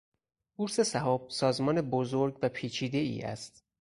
[0.55, 3.65] بورس سهام سازمان بزرگ و پیچیدهای است.